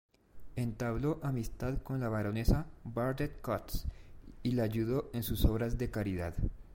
[0.55, 3.85] Entabló amistad con la baronesa Burdett-Coutts
[4.41, 6.33] y la ayudó en sus obras de caridad.